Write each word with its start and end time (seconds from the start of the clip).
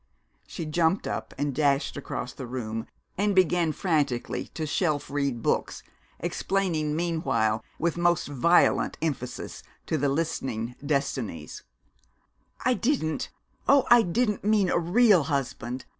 She 0.47 0.65
jumped 0.65 1.05
up 1.05 1.31
and 1.37 1.53
dashed 1.53 1.95
across 1.95 2.33
the 2.33 2.47
room 2.47 2.87
and 3.19 3.35
began 3.35 3.71
frantically 3.71 4.47
to 4.55 4.65
shelf 4.65 5.11
read 5.11 5.43
books, 5.43 5.83
explaining 6.19 6.95
meanwhile 6.95 7.63
with 7.77 7.97
most 7.99 8.27
violent 8.27 8.97
emphasis 8.99 9.61
to 9.85 9.99
the 9.99 10.09
listening 10.09 10.73
Destinies: 10.83 11.63
"I 12.65 12.73
didn't 12.73 13.29
oh, 13.67 13.85
I 13.91 14.01
didn't 14.01 14.43
mean 14.43 14.71
a 14.71 14.79
real 14.79 15.25
husband. 15.25 15.85